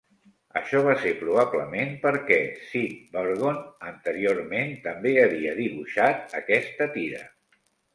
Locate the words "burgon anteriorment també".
3.13-5.17